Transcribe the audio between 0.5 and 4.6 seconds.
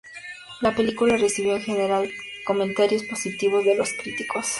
La película recibió en general comentarios positivos de los críticos.